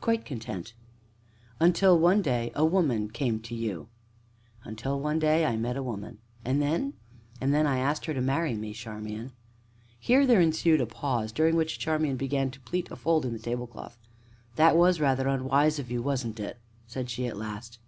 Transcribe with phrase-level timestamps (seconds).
[0.00, 0.72] "Quite content."
[1.60, 3.90] "Until, one day a woman came to you."
[4.64, 6.94] "Until, one day I met a woman." "And then?"
[7.42, 9.30] "And then I asked her to marry me, Charmian."
[10.00, 13.38] Here there ensued a pause, during which Charmian began to pleat a fold in the
[13.38, 13.98] tablecloth.
[14.56, 17.78] "That was rather unwise of you, wasn't it?" said she at last.